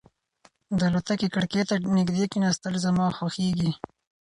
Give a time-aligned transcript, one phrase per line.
[0.77, 3.71] د الوتکې کړکۍ ته نږدې کېناستل زما خوښېږي.